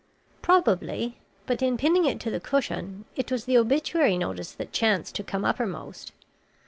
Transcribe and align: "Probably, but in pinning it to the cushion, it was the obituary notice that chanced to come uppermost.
"Probably, 0.41 1.19
but 1.45 1.61
in 1.61 1.77
pinning 1.77 2.05
it 2.05 2.19
to 2.21 2.31
the 2.31 2.39
cushion, 2.39 3.05
it 3.15 3.31
was 3.31 3.45
the 3.45 3.55
obituary 3.59 4.17
notice 4.17 4.51
that 4.53 4.73
chanced 4.73 5.13
to 5.13 5.23
come 5.23 5.45
uppermost. 5.45 6.11